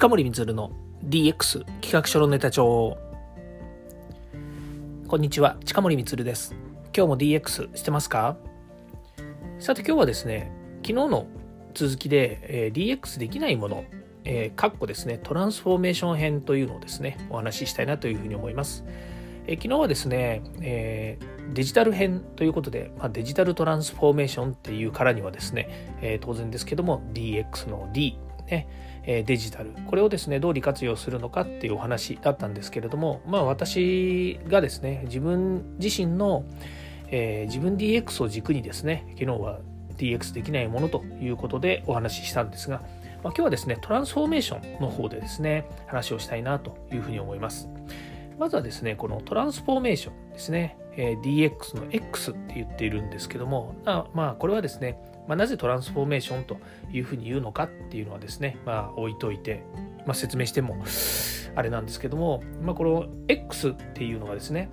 [0.00, 0.72] 近森光の
[1.04, 2.96] DX 企画書のネタ帳。
[5.06, 6.54] こんにちは近森光です。
[6.96, 8.38] 今日も DX してますか？
[9.58, 11.26] さて今日はですね昨日の
[11.74, 13.84] 続きで、えー、DX できないもの
[14.24, 18.84] えー、かっこですね、トランスフォーメーション編というのをですね、お話ししたいなというふうに思います。
[19.46, 28.66] えー、昨日はですね、えー、デジタル編ということで、まあ、デジタルトランスフォーメーションっていうからにはですね、え、当然ですけども DX の D、ね、
[29.04, 36.44] デジタルこれをですねどう利活用するのかっていうお話だったんですけれどもまあ私がですね自分自身の、
[37.08, 39.60] えー、自分 DX を軸にですね昨日は
[39.96, 42.86] DX できないものということでお話ししたんですが、まあ、
[43.24, 47.68] 今日はですねトランスフォーメーションの方でですね話をしたいなというふうに思います。
[48.38, 53.74] まずはですねこのトランスフォーメーションですね、えー、DX の X って言っているんですけども
[54.14, 54.98] まあこれはですね
[55.30, 56.58] まあ、なぜトランスフォーメーションと
[56.92, 59.62] いうふうに言うのかっていうのはですね、まあ、置いといて、
[60.04, 60.82] まあ、説明しても
[61.54, 64.70] あれなんですけども、まあ、この X っていうのはですね、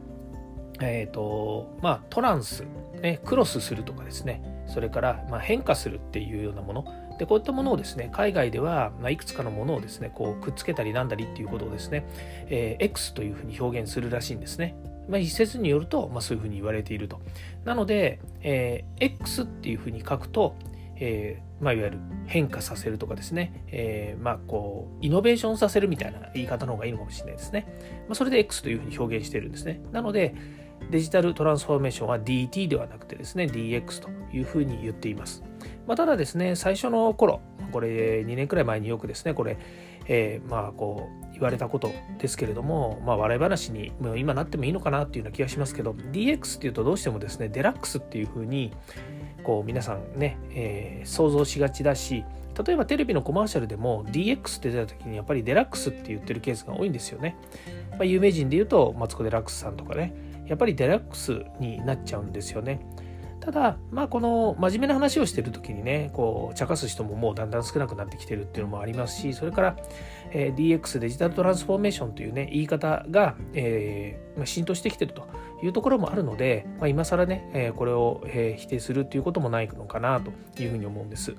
[0.82, 2.64] えっ、ー、と、まあ、トランス、
[3.04, 6.86] ね、クロスするとかですね、それから、まあ、変化するっていうようなもの、
[7.20, 12.06] でこういったものをですね海外では、ま、いくつかのものをですねこうくっつけたりなんだりっていうことをですね、
[12.48, 14.76] えー、X というふうに表現するらしいんですね。
[15.08, 17.22] まあ、一説によると、まあ、そういうふうに言われていると。
[17.64, 20.56] なので、えー、X っていうふうに書くと、
[20.96, 27.68] えーまあ、いわゆる変化させるとかですね、えー、まあこうイノベーションさせるみたいな言い方の方がいいのかもしれないですね。
[28.08, 29.82] まあ、それで X というふうに表現してるんですね。
[29.92, 30.34] なので
[30.90, 35.44] デジタルトランスフォーメーションは DT ではなくてですね DX というふうに言っています。
[35.86, 37.42] まあ、ただですね最初の頃
[37.74, 39.58] これ2年くらい前によくですねこれ、
[40.06, 48.74] えー、まあこう言われたことですけれども、まあ、笑い話にもう今なってもいいのかなっていうような気がしますけど DX っていうとどうしてもですねデラックスっていうふうに
[49.44, 52.26] こう皆さんね、えー、想像しがちだし
[52.66, 57.38] 例えばテレビのコマーシャルでも DX って出た時にやっぱりデラックスって言ってるケースが多いんですよね。
[57.92, 60.14] まあ、有名人で言うとマツコ・デラックスさんとかね
[60.48, 62.80] やっぱりデラックスになっちゃうんですよね。
[63.48, 69.78] ただ、まあ、この真面目な話をしてる時にねこう茶化す人ももうだんだん少なくなってきてるっていうのもありますしそれから、
[70.32, 75.30] えー、DX デジタルトランスフォーメーションというね言い方が、えー、浸透してきてると
[75.64, 81.34] いうところもあるので、まあ、今更ね、えー、これを、え、否定するっていうこともないのかなというふうに思うんです。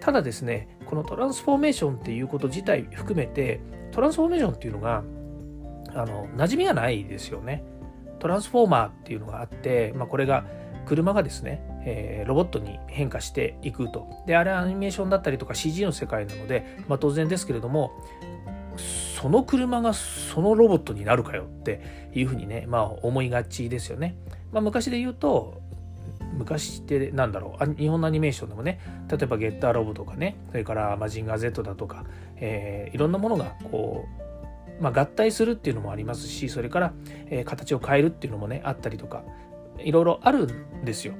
[0.00, 3.60] ただですねこのトランスフォーメーションっていうこと自体含めて
[3.92, 5.04] トランスフォーメーションっていうのが
[5.94, 7.64] あの馴染みがないですよね。
[8.18, 10.46] トランスフォーマーっていうのがあって、まあ、これが
[10.84, 14.08] 車がですね、えー、ロボットに変化していくと。
[14.26, 17.92] で、あれアニメーションだったりとか CG の世界なので、まあ、当然ですけれども、
[18.76, 24.16] その車がそのロボットになるかよっていうふうにね、まあ思いがちですよね。
[24.52, 25.62] まあ、昔で言うと、
[26.36, 32.04] 昔ってなんだろう日本のアニメーションでもね例えばゲッターロボとかねそれからマジンガー Z だとか、
[32.36, 34.06] えー、いろんなものがこ
[34.80, 36.92] う、まあ、合体するっていうのもありますしそれから、
[37.26, 39.22] えー、形を変えるっていうのもねあったりとか
[39.78, 41.14] いろいろあるんですよ。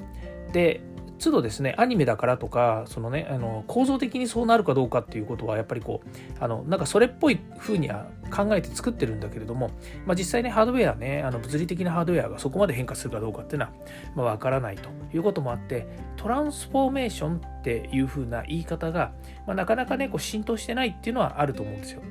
[0.52, 0.80] で
[1.18, 9.70] 都度ですねアニメだからとかそのねあの構造的にそうなるかどうかっていうことはやっぱりこうあのなんかそれっぽい風には考えて作ってるんだけれども、
[10.06, 13.72] まあ、実際ねハードウェアねあの物理的なハードウェアがそこまで変化するかどうかっていうのは、
[14.16, 19.12] まあ、分からないということもあってトランスフォーメーションっていう風な言い方が、
[19.46, 22.02] まあ、なかなかねこう浸透してないっていうのはあると思うんですよ。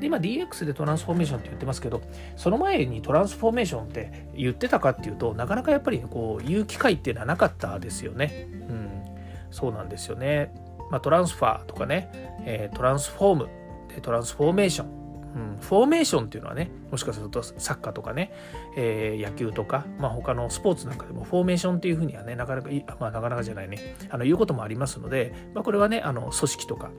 [0.00, 2.02] で、今 DX でトランスフォーメーションって言ってますけど、
[2.36, 8.48] その前にトランスフォーメーションって言ってたかっていうと、なかなかやっぱりこう言う機会っていうのはなかったですよね。
[8.50, 8.90] うん、
[9.50, 10.54] そうなんですよね。
[10.90, 12.10] まあ、トランスファーとかね、
[12.44, 13.48] えー、トランスフォーム、
[13.94, 15.04] でトランスフォーメーション。
[15.34, 18.32] うん、フォーメーションっていうのはね、もしかするとサッカーとかね、
[18.76, 26.92] えー、野球とか、まあ、他のスポーツなんかでもフォーメーションっていうふうにはね、なかなか、まあ、なかなかじゃないね、あの言うこともありますので、まあ、これはね、あの組織とか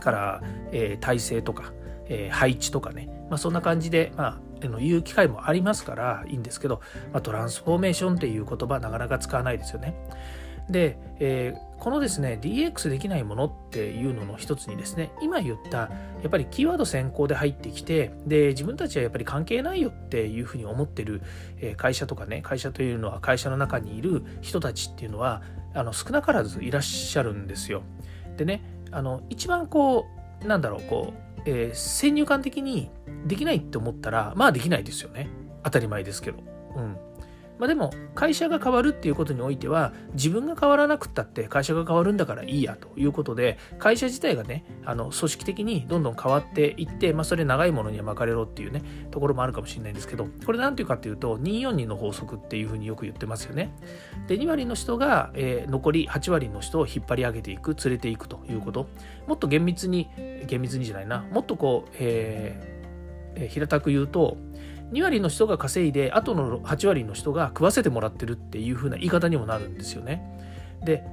[0.00, 0.42] から、
[0.72, 1.72] えー、体制とか、
[2.08, 6.80] えー、配置とかね、まあ、そんな感じで、まあ、言う機会もありますからいいんですけど、
[7.12, 9.94] まあ、トランスフォーメーションっていう言葉なかなか使わないですよね。
[10.70, 15.90] で、えー、このですね DX できないものっていうのの一つにですね今言ったや
[16.26, 21.20] っぱりキーワード先行で入ってきてで自分たちはやっぱり関係ないよっていうふうに思ってる
[21.76, 25.42] 会社とかね会社というのは会社の中にいる人たちっていうのは
[25.74, 27.82] あの少なからずいらっしゃるんですよ。
[28.36, 30.06] でねあの一番こ
[30.42, 32.90] うなんだろうこうえー、先入観的に
[33.26, 35.28] できないって思ったら、まあできないですよね。
[35.62, 36.38] 当たり前ですけど。
[36.76, 36.96] うん。
[37.58, 53.74] まあ、でも会社が変わるっていうことにおいては自分が変わらなくったって会社が変わるんだからいいやということで会社自体がねあの組織的にどんどん変わっていって、まあ、それ長いものには巻かれろっていうねところもあるかもしれないんですけどこれ何ていうかっていうと242の法則っていうふうによく言ってますよね。
[54.26, 58.88] で2割の人が、えー、残り8割の人を引っ張り上げていく連れていくということ
[59.26, 60.08] もっと厳密に
[60.46, 64.36] 厳密にじゃないなもっとこう、えー、平たく言うと
[64.94, 70.22] 2割の人が稼いであとの8割の人が食わせてもらってるっていう風な言い方にもなるんですよね。
[70.84, 71.04] で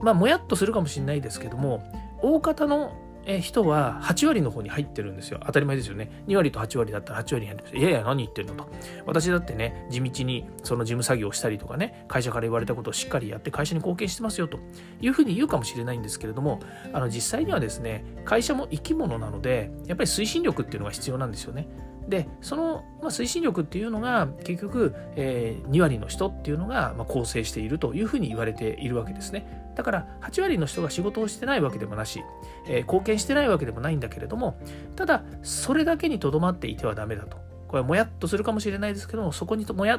[0.00, 1.82] まあもやっとするかもしれないですけども
[2.20, 2.92] 大方の
[3.40, 5.40] 人は8割の方に入ってるんですよ。
[5.46, 6.24] 当たり前ですよね。
[6.26, 7.76] 2割と8割だったら8割に入ってます。
[7.76, 8.68] いやいや、何言ってんのと。
[9.06, 14.58] 私だってね、地道にその事務作業をしたりとかね、会社から言われたことをしっかりやって会社に貢献してますよと
[15.00, 16.58] いうふうに言うかもしれないんですけれども、
[16.92, 21.68] あの実際にはですね、会社も生き物なので、やっぱり推進力っていうのが必要なんですよね。
[22.08, 29.72] でその、まあ、推進力っていうのが結局、えー、2割の人っていうのが、まあ、構成しているというふうに言われているわけですね。
[29.74, 32.22] だから8割の人が仕事をしてないわけでもなし、
[32.66, 34.58] えー、貢献してないわけでもないんだけれども
[34.96, 37.38] ただそれだけにとどまっていてはダメだと。
[37.68, 39.98] これはもやっとするかもしれないですけどもそこにともや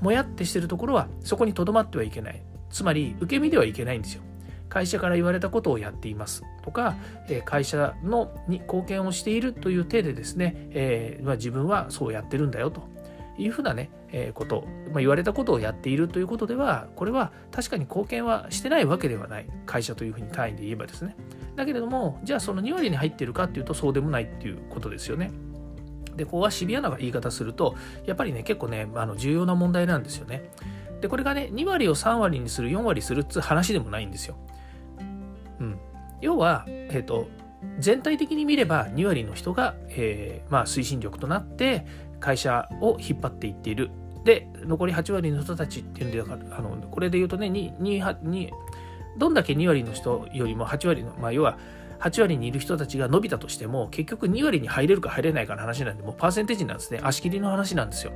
[0.00, 2.42] もやってしてるところはそこにとどまってはいけない。
[2.70, 4.22] つまり受け身ではいけないんですよ。
[4.70, 6.96] 会社から言われたことをやっていますとか、
[7.28, 12.88] え会社のに貢献をしているという体でですね、えー、まあ、自分はそうやってるんだよと
[13.36, 21.16] いうふうなね、えー、こと、まあ、言われたことをやっているということではこれは確かに貢献はしてないわけではない会社というふうに単位で言えばですね
[21.56, 25.30] だけれどもじゃあその2割に入っているかっていうとそうでもないっていうことですよね。
[26.16, 30.50] でここはシビアな言い方するとやっぱりね結構ねあの重要な問題なんですよね。
[31.00, 34.36] でこれがね2割を3割にする4割するっつう話でもないんですよ。
[35.60, 35.78] うん、
[36.20, 37.28] 要は、えーと、
[37.78, 41.86] 全体的に見れば2割の人が、えー、まあ、推進力となって
[42.18, 43.90] 会社を引っ張っていっている。
[44.24, 48.50] で残り8割の人たちっていうんであのこれで言うとね2
[49.16, 51.58] どんだけ2割の人よりも8割の、まあ、要は
[52.00, 58.12] 8割にいる人たちが伸びたとしても結局2割に入れるか入れないかの話なんでもうパーセンテージなんですね足切りの話なんですよ。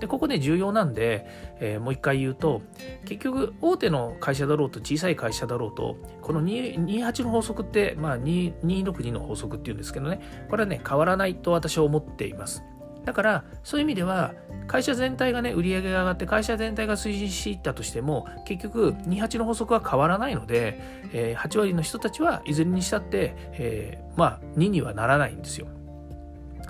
[0.00, 1.26] でここで重要なんで、
[1.60, 2.62] えー、もう一回言うと
[3.04, 12.64] 結局大手の会社だろうと小さい会社だろうとこの28の法則って、まあ、262の法則っていうんですけどねこれはね変わらないと私は思っています。
[13.04, 14.34] だからそういう意味では
[14.66, 20.80] 会社全体がね売り上げが上がって会社全体が推進していったとしても結局28の法則は変わらないので、
[21.12, 25.66] えー、8割の人たちはいずれにしたって、えー、まあ2にはならないんですよ。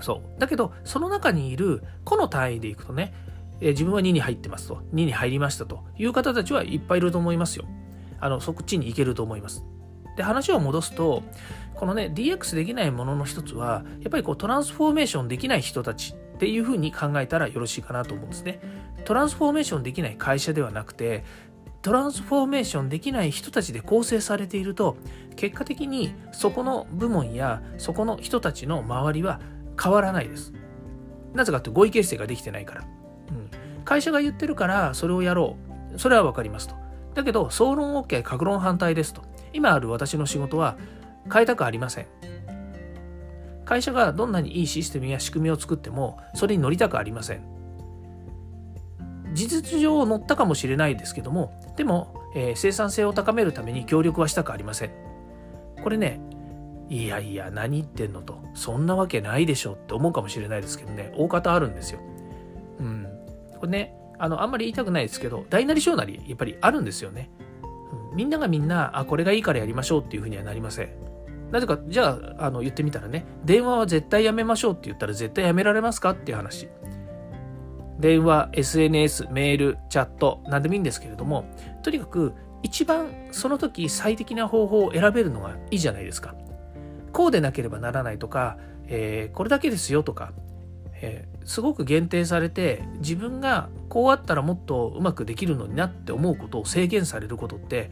[0.02, 0.40] そう。
[0.40, 3.12] だけど、その中にいる個の単位でいくとね、
[3.60, 7.64] えー、自分は2に入ってますと、2に入りましたという方たちはいっぱいいると思いますよ。
[8.20, 9.64] あの、そっちに行けると思います。
[10.16, 11.22] で、話を戻すと、
[11.74, 18.60] このね、DX できないものの一つは、やっぱりこうトランスフォーメーションできない人たちっていうふうに考えたらよろしいかなと思うんですね。
[19.04, 21.24] トランスフォーメーションできない会社ではなくて、
[21.82, 24.98] トランスフォーメーションできない人たちで構成されていると
[25.36, 29.40] 結果的にそこの部門やそこの人たちの周りは
[29.82, 30.52] 変わらないです。
[31.34, 32.82] なぜかって合意形成ができてないから。
[32.82, 32.84] う
[33.32, 33.50] ん、
[33.84, 35.56] 会社が言ってるからそれをやろ
[35.94, 35.98] う。
[35.98, 36.74] それは分かりますと。
[37.14, 39.22] だけど、総論 OK、格論反対ですと。
[39.52, 40.76] 今ある私の仕事は
[41.32, 42.06] 変えたくありません。
[43.64, 47.42] 会社がどんなにいいシステムや仕組みを作っても、それに乗りたくありません。
[49.32, 54.90] 事実上乗ったかもしれないですけども、でも、えー、生産性を高めるために協力はしたくありません。
[55.82, 56.20] これね、
[56.90, 62.00] いやいや何言ってんのとそんなわけないでしょって思うかもしれないですけどね大方あるんですよ。
[62.80, 63.06] うん、
[63.58, 67.30] これねあのあんまり言いたくないですけど大なり小なりやっぱりあるんですよね。
[68.10, 70.90] うん、みんながみんなあこれがいいからやりましょうっていうふうにはなりません。
[71.52, 76.68] なぜかじゃああの言ってみたらね電話は絶対やめましょうって言ったら絶対やめられますかっていう話。
[78.00, 81.44] 電話、SNS、メール、チャット、何でもいいんですけれども、
[81.82, 86.34] とにかく一番その時最適な方法を選べるのがいいじゃないですか。
[87.12, 90.32] こうでなければならないとか、えー、これだけですよとか、
[91.02, 97.90] えー、すごく限定されて自分がこうあったらもっとうまくできるのになって思うことを制限されることって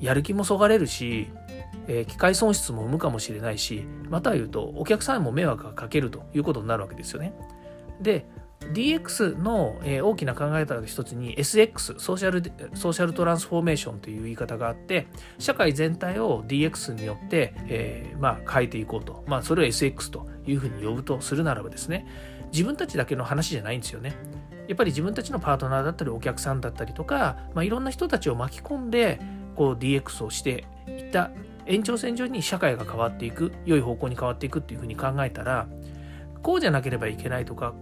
[0.00, 1.28] やる気もそがれるし、
[1.86, 7.34] えー、機械損失も生むかもしれないしまた言うとお客さんも迷惑がかけるということになるわけですよね。
[8.00, 8.26] で
[8.72, 12.42] DX の、大きな考え方の一つに SX ソーシャル
[12.76, 15.06] ソーシャルトランスフォーメーションという言い方があって
[15.38, 22.06] 社会全体を DX によって、えー、まあ、変えていこうと、まあ、それを SX というふうに呼ぶとするならばですね
[22.52, 24.14] 自分たちだけの話じゃないんですよね。
[24.68, 29.20] やっぱり自分たちのパートナーだったりお客さんだったりとか、まあ、いろんな人たちを巻き込んで
[29.56, 31.30] DX をしていった
[31.66, 35.66] 延長線上に社会が変わっていく良い方向に変わっていくっていうふうに考えたら
[36.42, 37.74] こうじゃなければいけないとか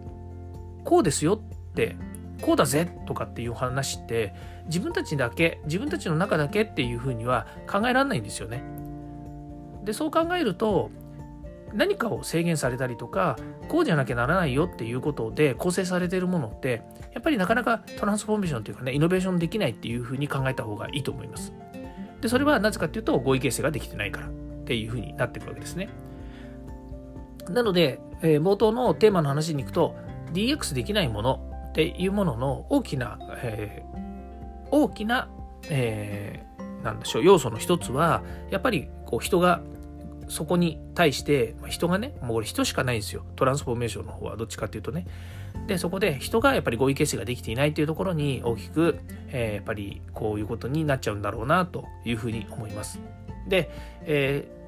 [0.85, 1.97] こうですよって
[2.41, 4.35] こうだぜとかっていう話って
[4.67, 8.63] 自分たちだけ自分たちの中だけっていうふうには考えられないんですよね。
[9.85, 10.91] でそう考えると
[11.75, 13.37] 何かを制限されたりとか
[13.69, 16.83] こうじゃなきゃならないよっていうことで構成されてるものって
[17.15, 21.53] やっぱりなかなかトランスフォーメーションというかねイノベーションできないっていうふうに考えた方がいいと思います。
[22.21, 24.31] でそれはなぜかっていうと合意形成ができてないからっ
[24.65, 25.89] ていうふうになってくるわけですね。
[27.49, 29.97] なので、えー、冒頭のテーマの話に行くと
[30.33, 35.29] DX できないものっていうものの大きな、えー、大きな、
[35.69, 39.63] えー、なんでしょう要素の一つはやっぱりこう人が
[40.29, 43.25] そこに対して、ま、人がねもうこれ人しかないんですよ。
[43.37, 45.07] トランスフォーメーションの方はどっちかっていうとね。
[45.67, 48.99] でそこで人がやっぱり合意形成ができていないというところに大きく、
[49.29, 52.99] えー、やっぱりこういうことになっちゃうんだろうなというふうに思います。
[53.49, 53.71] で、
[54.03, 54.62] えー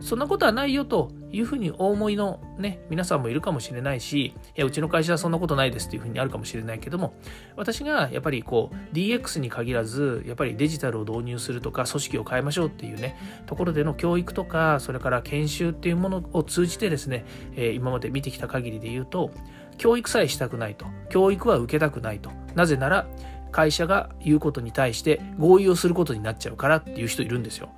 [0.00, 7.12] そんなことはないよというふうにお思いのね、皆さんもいるかもしれないし、いや、うちの会社はそんなことないですっていうふうにあるかもしれないけども、
[7.54, 19.30] 私がやっぱりこう DX に限らず、やっぱりデジタルを導入するとか、組織を変えましょうっていうね、ところでの教育とか、それから研修っていうものを通じてですね、え、今まで見てきた限りで言うと、
[19.76, 20.86] 教育さえしたくないと。
[21.10, 22.30] 教育は受けたくないと。
[22.54, 23.06] なぜなら、
[23.52, 27.68] 会社が言うことに対して合意をすることになっちゃうからっていう人いるんですよ。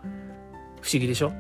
[0.83, 1.33] 不思議でしょ？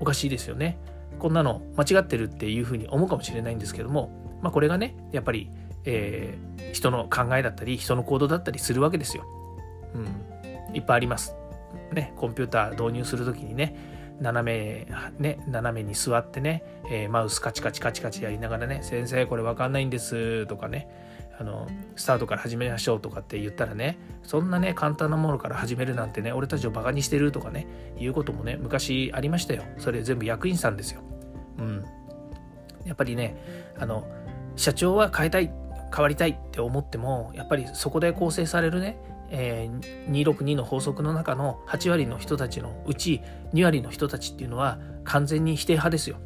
[0.00, 0.78] おかしいですよね。
[1.18, 5.50] こんなの間違ってるっていうふうに思うかもしれないんですけども、まあ、これがねやっぱり、
[5.84, 9.24] えー、人の考えだったり人の行動だったりするわけですよ。
[9.94, 11.34] うん、いっぱいあります。
[11.92, 13.76] ね、コンピューター導入する時にね
[14.20, 14.86] 斜め
[15.18, 20.88] ね斜めに座ってね、えー、マウスカチカチカチカチやりながらね「先生これ分かんないんです」とかね
[21.38, 27.66] あのスタートから始めましょうとかって言ったらねそんなね簡単なものから始めるなんてね俺たちをバカにしてるとかね
[27.98, 29.62] いうこともね昔ありましたよ。
[29.78, 31.00] それ全部役員さんですよ。
[31.58, 31.84] うん。
[32.84, 33.36] やっぱりね
[33.78, 34.06] あの
[34.56, 35.50] 社長は変えたい
[35.94, 38.98] 変わりたいって思ってもやっぱりそこで構成されるね
[39.30, 43.20] えー、262の法則の中の8割の人たちのうち
[43.52, 46.16] 2割の人たちっていうのは完全に否定派ですよ。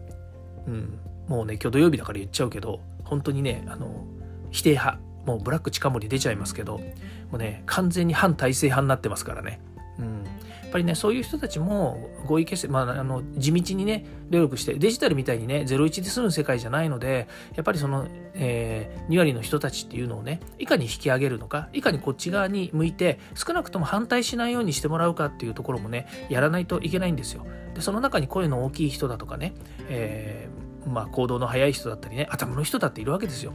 [0.66, 4.04] うん、もうね今日土曜日だから言っちゃうけど本当にねあの
[4.52, 6.84] 否定派もうブラック近森出ちゃいますけども
[7.32, 9.60] うね完全に反体制派になってますからね。
[9.98, 27.46] うん、やっぱりねそういう人たちも合意形成、まあ、あの地道にね努力してデジタルみたいにね01で済む世界じゃないのでやっぱりその、えー、2割の人たちっていうのをねいかに引き上げるのかいかにこっち側に向いて少なくとも反対しないようにしてもらうかっていうところもねやらないといけないんですよ。
[27.74, 29.54] でその中に声の大きい人だとかね、
[29.88, 33.52] えーまあ、行動の速い人だったりね頭の人だっているわけですよ。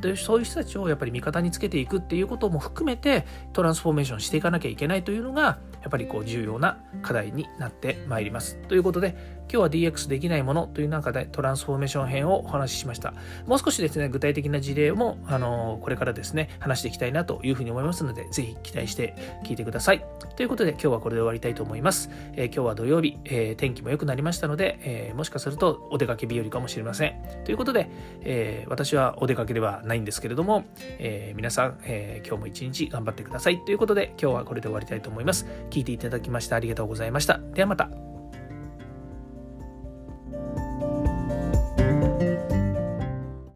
[0.00, 8.56] でそういう人たちをやっぱり味方につけていくっていうことも含めてトランスフォーメーションしていかなきゃいけないというのがやっぱりこう重要な課題になってまいります。
[8.68, 13.14] ということで今日は DX できないものという中でトランスフォーメーション編をお話ししました。
[13.46, 19.14] もう少しですね、具体的な事例も、あのこれからですね、話していきたいなというふうに思いますので、ぜひ期待して
[19.44, 20.04] 聞いてください。
[20.36, 22.10] ということで、今日はこれで終わりたいと思います。
[22.34, 27.14] えー、今日は土曜日、えー、天気も良くなりましたので、えー、もしかするとお出かけ日和かもしれません。
[27.44, 27.90] ということで、
[28.22, 30.64] え私はお出かけではないんですけれども、
[30.98, 33.64] え皆さん、え今日も一日頑張ってください。
[33.64, 35.46] ということで、今日はこれで終わりたいと思います。
[35.70, 37.40] 聞いていただきましてありがとうございました。
[37.54, 38.17] ではまた。